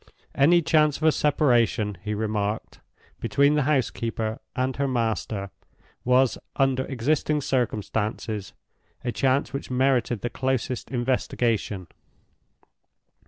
Any 0.33 0.63
chance 0.63 0.97
of 0.97 1.03
a 1.03 1.11
separation, 1.11 1.95
he 2.03 2.15
remarked, 2.15 2.79
between 3.19 3.53
the 3.53 3.61
housekeeper 3.69 4.39
and 4.55 4.75
her 4.77 4.87
master 4.87 5.51
was, 6.03 6.39
under 6.55 6.85
existing 6.85 7.41
circumstances, 7.41 8.53
a 9.05 9.11
chance 9.11 9.53
which 9.53 9.69
merited 9.69 10.21
the 10.21 10.31
closest 10.31 10.89
investigation. 10.89 11.85